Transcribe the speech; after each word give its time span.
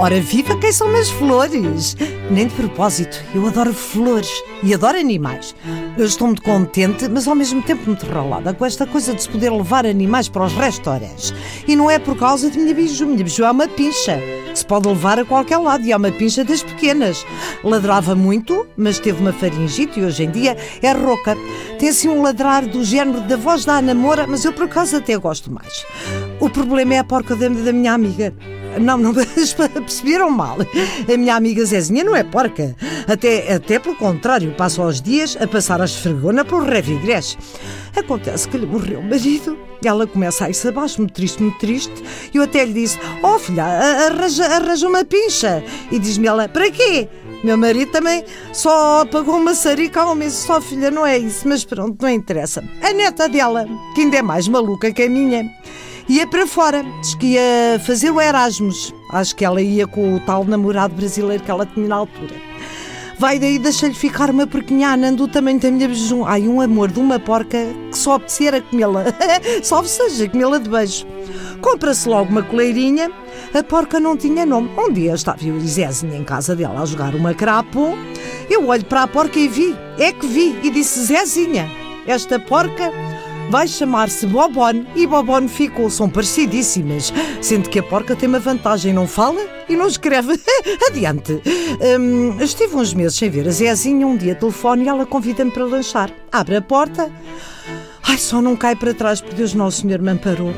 Ora, 0.00 0.20
viva 0.20 0.56
quem 0.56 0.70
são 0.70 0.94
as 0.94 1.10
flores! 1.10 1.96
Nem 2.30 2.46
de 2.46 2.54
propósito, 2.54 3.20
eu 3.34 3.44
adoro 3.44 3.74
flores 3.74 4.30
e 4.62 4.72
adoro 4.72 4.96
animais. 4.96 5.56
Eu 5.96 6.06
estou 6.06 6.28
muito 6.28 6.40
contente, 6.40 7.08
mas 7.08 7.26
ao 7.26 7.34
mesmo 7.34 7.60
tempo 7.62 7.82
muito 7.84 8.06
ralada 8.06 8.54
com 8.54 8.64
esta 8.64 8.86
coisa 8.86 9.12
de 9.12 9.24
se 9.24 9.28
poder 9.28 9.50
levar 9.50 9.84
animais 9.84 10.28
para 10.28 10.44
os 10.44 10.52
restaurantes. 10.52 11.34
E 11.66 11.74
não 11.74 11.90
é 11.90 11.98
por 11.98 12.16
causa 12.16 12.48
de 12.48 12.60
minha 12.60 12.72
biju. 12.72 13.06
Minha 13.06 13.24
biju 13.24 13.42
é 13.42 13.50
uma 13.50 13.66
pincha, 13.66 14.22
que 14.48 14.56
se 14.56 14.64
pode 14.64 14.86
levar 14.86 15.18
a 15.18 15.24
qualquer 15.24 15.56
lado 15.56 15.84
e 15.84 15.90
é 15.90 15.96
uma 15.96 16.12
pincha 16.12 16.44
das 16.44 16.62
pequenas. 16.62 17.26
Ladrava 17.64 18.14
muito, 18.14 18.68
mas 18.76 19.00
teve 19.00 19.20
uma 19.20 19.32
faringite 19.32 19.98
e 19.98 20.04
hoje 20.04 20.22
em 20.22 20.30
dia 20.30 20.56
é 20.80 20.92
rouca. 20.92 21.36
Tem 21.76 21.88
assim 21.88 22.08
um 22.08 22.22
ladrar 22.22 22.64
do 22.68 22.84
género 22.84 23.22
da 23.22 23.36
voz 23.36 23.64
da 23.64 23.78
Ana 23.78 23.96
Moura, 23.96 24.28
mas 24.28 24.44
eu 24.44 24.52
por 24.52 24.66
acaso 24.66 24.96
até 24.96 25.16
gosto 25.16 25.50
mais. 25.50 25.84
O 26.48 26.50
problema 26.50 26.94
é 26.94 26.98
a 27.00 27.04
porca 27.04 27.36
da 27.36 27.50
minha 27.50 27.92
amiga. 27.92 28.32
Não, 28.80 28.96
não 28.96 29.12
perceberam 29.12 30.30
mal. 30.30 30.56
A 31.12 31.16
minha 31.18 31.36
amiga 31.36 31.62
Zezinha 31.62 32.02
não 32.02 32.16
é 32.16 32.24
porca. 32.24 32.74
Até, 33.06 33.52
até 33.52 33.78
pelo 33.78 33.94
contrário, 33.94 34.54
passa 34.54 34.80
os 34.80 35.02
dias 35.02 35.36
a 35.38 35.46
passar 35.46 35.82
a 35.82 35.84
esfregona 35.84 36.46
para 36.46 36.56
o 36.56 36.64
revigrés. 36.64 37.36
Acontece 37.94 38.48
que 38.48 38.56
lhe 38.56 38.64
morreu 38.64 39.00
o 39.00 39.04
marido. 39.04 39.58
Ela 39.84 40.06
começa 40.06 40.46
a 40.46 40.48
ir-se 40.48 40.66
abaixo, 40.66 41.02
muito 41.02 41.12
triste, 41.12 41.42
muito 41.42 41.58
triste. 41.58 42.02
Eu 42.32 42.44
até 42.44 42.64
lhe 42.64 42.72
disse: 42.72 42.98
Oh 43.22 43.38
filha, 43.38 43.64
arranja, 43.64 44.46
arranja 44.46 44.88
uma 44.88 45.04
pincha. 45.04 45.62
E 45.92 45.98
diz-me 45.98 46.28
ela: 46.28 46.48
Para 46.48 46.70
quê? 46.70 47.10
Meu 47.44 47.58
marido 47.58 47.92
também 47.92 48.24
só 48.54 49.04
pagou 49.04 49.36
uma 49.36 49.54
sarica 49.54 50.00
há 50.00 50.10
um 50.10 50.14
mês. 50.14 50.32
Só 50.32 50.62
filha, 50.62 50.90
não 50.90 51.04
é 51.04 51.18
isso, 51.18 51.46
mas 51.46 51.62
pronto, 51.62 52.00
não 52.00 52.08
interessa. 52.08 52.64
A 52.82 52.90
neta 52.94 53.28
dela, 53.28 53.66
que 53.94 54.00
ainda 54.00 54.16
é 54.16 54.22
mais 54.22 54.48
maluca 54.48 54.90
que 54.90 55.02
a 55.02 55.10
minha 55.10 55.44
ia 56.08 56.26
para 56.26 56.46
fora. 56.46 56.84
Diz 57.00 57.14
que 57.14 57.26
ia 57.34 57.80
fazer 57.84 58.10
o 58.10 58.20
Erasmus. 58.20 58.94
Acho 59.10 59.36
que 59.36 59.44
ela 59.44 59.60
ia 59.60 59.86
com 59.86 60.14
o 60.14 60.20
tal 60.20 60.44
namorado 60.44 60.94
brasileiro 60.94 61.42
que 61.42 61.50
ela 61.50 61.66
tinha 61.66 61.88
na 61.88 61.96
altura. 61.96 62.34
Vai 63.18 63.36
daí, 63.36 63.58
deixa-lhe 63.58 63.94
ficar 63.94 64.30
uma 64.30 64.46
porquinha 64.46 64.94
andando 64.94 65.26
do 65.26 65.28
tamanho 65.28 65.58
da 65.58 65.70
minha 65.72 65.88
bejum. 65.88 66.24
Ai, 66.24 66.46
um 66.46 66.60
amor 66.60 66.88
de 66.88 67.00
uma 67.00 67.18
porca 67.18 67.58
que 67.90 67.98
só 67.98 68.14
apetecer 68.14 68.54
a 68.54 68.60
comê-la. 68.60 69.06
Salve 69.60 69.88
seja, 69.88 70.28
comê-la 70.28 70.58
de 70.58 70.70
beijo. 70.70 71.04
Compra-se 71.60 72.08
logo 72.08 72.30
uma 72.30 72.44
coleirinha. 72.44 73.10
A 73.52 73.62
porca 73.64 73.98
não 73.98 74.16
tinha 74.16 74.46
nome. 74.46 74.70
Um 74.78 74.92
dia 74.92 75.14
estava 75.14 75.44
eu 75.44 75.58
e 75.58 75.66
Zezinha 75.66 76.16
em 76.16 76.22
casa 76.22 76.54
dela 76.54 76.80
a 76.80 76.86
jogar 76.86 77.16
uma 77.16 77.34
crapo. 77.34 77.98
Eu 78.48 78.68
olho 78.68 78.84
para 78.84 79.02
a 79.02 79.08
porca 79.08 79.36
e 79.36 79.48
vi. 79.48 79.76
É 79.98 80.12
que 80.12 80.24
vi. 80.24 80.56
E 80.62 80.70
disse, 80.70 81.00
Zezinha, 81.06 81.68
esta 82.06 82.38
porca 82.38 82.92
vai 83.48 83.66
chamar-se 83.66 84.26
Bobone 84.26 84.86
e 84.94 85.06
Bobone 85.06 85.48
ficou. 85.48 85.90
São 85.90 86.08
parecidíssimas, 86.08 87.12
sendo 87.40 87.68
que 87.68 87.78
a 87.78 87.82
porca 87.82 88.14
tem 88.14 88.28
uma 88.28 88.38
vantagem, 88.38 88.92
não 88.92 89.06
fala 89.06 89.40
e 89.68 89.76
não 89.76 89.86
escreve. 89.86 90.38
Adiante. 90.88 91.40
Hum, 91.98 92.36
estive 92.40 92.76
uns 92.76 92.92
meses 92.94 93.16
sem 93.16 93.30
ver 93.30 93.48
a 93.48 93.50
Zezinha, 93.50 94.06
um 94.06 94.16
dia 94.16 94.34
telefone 94.34 94.84
e 94.84 94.88
ela 94.88 95.06
convida-me 95.06 95.50
para 95.50 95.64
lanchar. 95.64 96.10
Abre 96.30 96.56
a 96.56 96.62
porta. 96.62 97.10
Ai, 98.02 98.18
só 98.18 98.40
não 98.40 98.56
cai 98.56 98.74
para 98.74 98.94
trás, 98.94 99.20
porque 99.20 99.36
Deus 99.36 99.54
Nosso 99.54 99.82
Senhor 99.82 100.00
me 100.00 100.10
amparou. 100.10 100.52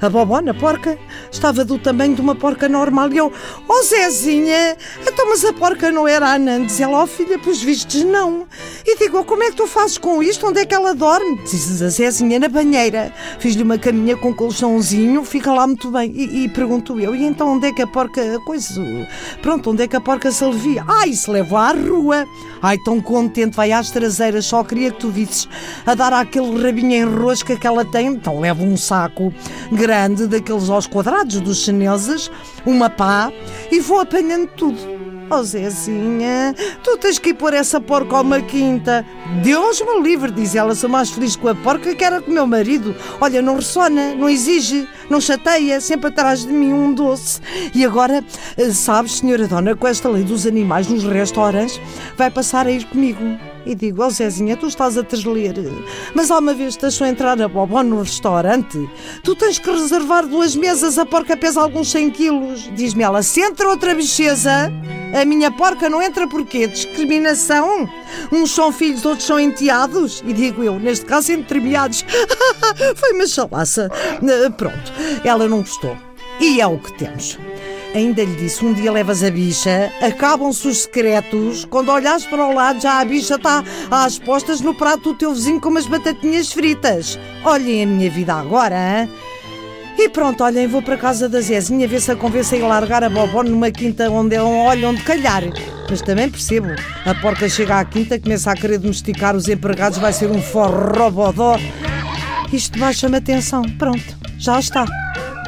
A 0.00 0.08
bobona 0.08 0.54
porca 0.54 0.96
estava 1.30 1.64
do 1.64 1.76
tamanho 1.76 2.14
de 2.14 2.20
uma 2.20 2.34
porca 2.34 2.68
normal. 2.68 3.12
E 3.12 3.16
eu, 3.16 3.32
oh 3.68 3.82
Zezinha, 3.82 4.76
então 5.04 5.28
mas 5.28 5.44
a 5.44 5.52
porca 5.52 5.90
não 5.90 6.06
era 6.06 6.28
a 6.28 6.34
Anandes? 6.34 6.80
Ela, 6.80 7.02
oh 7.02 7.06
filha, 7.06 7.38
pelos 7.38 7.60
vistos 7.60 8.04
não. 8.04 8.46
E 8.90 8.96
digo, 8.96 9.22
como 9.22 9.42
é 9.42 9.50
que 9.50 9.56
tu 9.56 9.66
fazes 9.66 9.98
com 9.98 10.22
isto? 10.22 10.46
Onde 10.46 10.60
é 10.60 10.64
que 10.64 10.74
ela 10.74 10.94
dorme? 10.94 11.36
Dizes 11.42 11.82
a 11.82 11.90
Zezinha 11.90 12.38
na 12.38 12.48
banheira. 12.48 13.12
Fiz-lhe 13.38 13.62
uma 13.62 13.76
caminha 13.76 14.16
com 14.16 14.32
colchãozinho, 14.32 15.22
fica 15.26 15.52
lá 15.52 15.66
muito 15.66 15.90
bem. 15.90 16.10
E, 16.16 16.44
e, 16.44 16.48
pergunto 16.48 16.98
eu, 16.98 17.14
e 17.14 17.22
então 17.22 17.56
onde 17.56 17.66
é 17.66 17.72
que 17.74 17.82
a 17.82 17.86
porca, 17.86 18.40
coisa, 18.46 18.82
pronto, 19.42 19.72
onde 19.72 19.82
é 19.82 19.86
que 19.86 19.94
a 19.94 20.00
porca 20.00 20.32
se 20.32 20.42
alivia? 20.42 20.82
Ai, 20.88 21.12
se 21.12 21.30
leva 21.30 21.68
à 21.68 21.72
rua. 21.72 22.26
Ai, 22.62 22.78
tão 22.78 22.98
contente, 22.98 23.54
vai 23.54 23.72
às 23.72 23.90
traseiras, 23.90 24.46
só 24.46 24.64
queria 24.64 24.90
que 24.90 25.00
tu 25.00 25.10
visses 25.10 25.46
a 25.84 25.94
dar 25.94 26.14
aquele 26.14 26.58
rabinho 26.58 26.94
em 26.94 27.04
rosca 27.04 27.56
que 27.56 27.66
ela 27.66 27.84
tem. 27.84 28.06
Então 28.06 28.40
leva 28.40 28.64
um 28.64 28.78
saco 28.78 29.30
grande, 29.70 30.26
daqueles 30.26 30.70
aos 30.70 30.86
quadrados 30.86 31.42
dos 31.42 31.58
chineses, 31.58 32.30
uma 32.64 32.88
pá 32.88 33.30
e 33.70 33.80
vou 33.80 34.00
apanhando 34.00 34.48
tudo. 34.56 34.97
Oh 35.30 35.42
Zezinha, 35.42 36.54
tu 36.82 36.96
tens 36.96 37.18
que 37.18 37.30
ir 37.30 37.34
pôr 37.34 37.52
essa 37.52 37.78
porca 37.78 38.16
a 38.16 38.22
uma 38.22 38.40
quinta. 38.40 39.04
Deus 39.42 39.78
me 39.82 40.00
livre, 40.00 40.30
diz 40.30 40.54
ela, 40.54 40.74
sou 40.74 40.88
mais 40.88 41.10
feliz 41.10 41.36
com 41.36 41.48
a 41.48 41.54
porca 41.54 41.94
que 41.94 42.02
era 42.02 42.22
com 42.22 42.30
o 42.30 42.34
meu 42.34 42.46
marido. 42.46 42.96
Olha, 43.20 43.42
não 43.42 43.56
ressona, 43.56 44.14
não 44.14 44.28
exige, 44.28 44.88
não 45.10 45.20
chateia, 45.20 45.82
sempre 45.82 46.08
atrás 46.08 46.46
de 46.46 46.52
mim 46.52 46.72
um 46.72 46.94
doce. 46.94 47.40
E 47.74 47.84
agora, 47.84 48.24
eh, 48.56 48.70
sabes, 48.70 49.18
senhora 49.18 49.46
dona, 49.46 49.76
com 49.76 49.86
esta 49.86 50.08
lei 50.08 50.24
dos 50.24 50.46
animais 50.46 50.88
nos 50.88 51.04
restaurantes, 51.04 51.78
vai 52.16 52.30
passar 52.30 52.66
a 52.66 52.70
ir 52.70 52.86
comigo. 52.86 53.38
E 53.68 53.74
digo, 53.74 54.02
oh 54.02 54.08
Zezinha, 54.08 54.56
tu 54.56 54.66
estás 54.66 54.96
a 54.96 55.02
tesler, 55.02 55.52
mas 56.14 56.30
há 56.30 56.38
uma 56.38 56.54
vez 56.54 56.74
te 56.74 56.80
deixou 56.80 57.06
entrar 57.06 57.38
a 57.38 57.46
Bobó 57.46 57.82
no 57.82 58.00
restaurante, 58.00 58.78
tu 59.22 59.36
tens 59.36 59.58
que 59.58 59.70
reservar 59.70 60.26
duas 60.26 60.56
mesas, 60.56 60.98
a 60.98 61.04
porca 61.04 61.36
pesa 61.36 61.60
alguns 61.60 61.90
100 61.90 62.10
quilos. 62.10 62.70
Diz-me 62.74 63.02
ela, 63.02 63.22
se 63.22 63.42
entra 63.42 63.68
outra 63.68 63.94
bicheza, 63.94 64.72
a 65.12 65.22
minha 65.26 65.50
porca 65.50 65.90
não 65.90 66.00
entra 66.00 66.26
porquê? 66.26 66.66
Discriminação? 66.66 67.86
Uns 68.32 68.52
são 68.52 68.72
filhos, 68.72 69.04
outros 69.04 69.26
são 69.26 69.38
enteados? 69.38 70.24
E 70.26 70.32
digo 70.32 70.64
eu, 70.64 70.80
neste 70.80 71.04
caso, 71.04 71.30
entremeados. 71.32 72.06
Foi 72.96 73.12
uma 73.12 73.26
chalaça. 73.26 73.90
Eh, 73.94 74.48
pronto, 74.48 74.92
ela 75.22 75.46
não 75.46 75.58
gostou. 75.58 75.94
E 76.40 76.58
é 76.58 76.66
o 76.66 76.78
que 76.78 76.92
temos. 76.94 77.38
Ainda 77.94 78.22
lhe 78.22 78.34
disse: 78.36 78.64
um 78.64 78.72
dia 78.72 78.92
levas 78.92 79.24
a 79.24 79.30
bicha, 79.30 79.92
acabam-se 80.00 80.68
os 80.68 80.82
secretos. 80.82 81.64
Quando 81.64 81.90
olhas 81.90 82.24
para 82.24 82.46
o 82.46 82.54
lado, 82.54 82.80
já 82.80 83.00
a 83.00 83.04
bicha 83.04 83.36
está 83.36 83.64
às 83.90 84.18
postas 84.18 84.60
no 84.60 84.74
prato 84.74 85.12
do 85.12 85.14
teu 85.14 85.34
vizinho 85.34 85.60
com 85.60 85.68
umas 85.68 85.86
batatinhas 85.86 86.52
fritas. 86.52 87.18
Olhem 87.44 87.82
a 87.82 87.86
minha 87.86 88.10
vida 88.10 88.34
agora, 88.34 88.76
hein? 88.76 89.10
E 89.98 90.08
pronto, 90.08 90.44
olhem, 90.44 90.68
vou 90.68 90.80
para 90.80 90.96
casa 90.96 91.28
da 91.28 91.40
Zezinha 91.40 91.88
ver 91.88 92.00
se 92.00 92.12
a 92.12 92.14
convence 92.14 92.54
a 92.54 92.66
largar 92.66 93.02
a 93.02 93.10
Bobó 93.10 93.42
numa 93.42 93.68
quinta 93.68 94.08
onde 94.08 94.36
é 94.36 94.42
um 94.42 94.64
olho 94.64 94.90
onde 94.90 95.02
calhar. 95.02 95.42
Mas 95.90 96.00
também 96.02 96.30
percebo, 96.30 96.68
a 97.04 97.14
porca 97.16 97.48
chega 97.48 97.80
à 97.80 97.84
quinta, 97.84 98.16
começa 98.16 98.52
a 98.52 98.54
querer 98.54 98.78
domesticar 98.78 99.34
os 99.34 99.48
empregados, 99.48 99.98
vai 99.98 100.12
ser 100.12 100.30
um 100.30 100.40
forrobodó. 100.40 101.58
Isto 102.52 102.78
baixa-me 102.78 103.16
atenção. 103.16 103.62
Pronto, 103.76 104.16
já 104.38 104.60
está. 104.60 104.84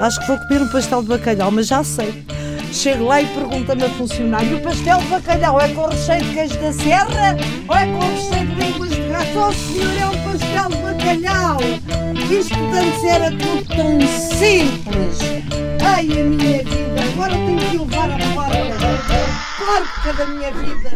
Acho 0.00 0.20
que 0.20 0.26
vou 0.26 0.38
comer 0.38 0.62
um 0.62 0.68
pastel 0.68 1.02
de 1.02 1.08
bacalhau, 1.08 1.50
mas 1.50 1.66
já 1.66 1.82
sei. 1.84 2.24
Chego 2.72 3.04
lá 3.04 3.22
e 3.22 3.26
pergunta-me 3.26 3.84
a 3.84 3.90
funcionário: 3.90 4.56
o 4.56 4.60
pastel 4.60 4.98
de 4.98 5.06
bacalhau 5.06 5.60
é 5.60 5.68
com 5.68 5.86
recheio 5.86 6.24
de 6.24 6.34
queijo 6.34 6.58
da 6.58 6.72
serra 6.72 7.36
ou 7.68 7.76
é 7.76 7.86
com 7.86 8.00
recheio 8.00 8.46
de 8.46 8.54
línguas 8.54 8.90
de 8.90 9.02
gato? 9.08 9.38
Oh, 9.38 9.52
senhor, 9.52 9.96
é 9.96 10.06
um 10.06 10.18
pastel 10.24 10.68
de 10.70 10.76
bacalhau! 10.82 11.58
Isto 12.30 12.54
antes 12.74 13.04
era 13.04 13.30
tudo 13.30 13.64
tão 13.76 14.00
simples! 14.38 15.18
Ai, 15.84 16.04
a 16.04 16.24
minha 16.24 16.64
vida! 16.64 17.00
Agora 17.12 17.32
tenho 17.32 17.58
que 17.58 17.78
levar 17.78 18.10
a 18.10 18.16
porca! 18.34 18.84
Porca 19.58 20.12
da 20.12 20.26
minha 20.26 20.50
vida! 20.50 20.90